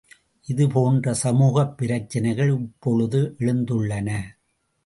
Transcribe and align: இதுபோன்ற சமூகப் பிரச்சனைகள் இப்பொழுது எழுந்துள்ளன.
இதுபோன்ற 0.45 1.13
சமூகப் 1.13 1.77
பிரச்சனைகள் 1.77 2.51
இப்பொழுது 2.51 3.35
எழுந்துள்ளன. 3.39 4.21